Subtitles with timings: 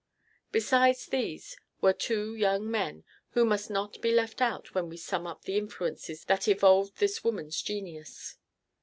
[0.51, 3.03] Besides these were two young men
[3.33, 7.23] who must not be left out when we sum up the influences that evolved this
[7.23, 8.35] woman's genius.